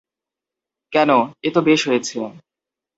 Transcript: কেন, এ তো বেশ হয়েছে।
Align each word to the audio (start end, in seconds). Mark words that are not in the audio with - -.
কেন, 0.93 1.09
এ 1.43 1.49
তো 1.55 1.59
বেশ 1.61 1.81
হয়েছে। 1.87 2.17